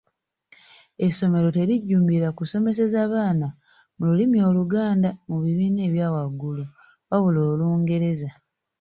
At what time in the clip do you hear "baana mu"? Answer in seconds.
3.13-4.03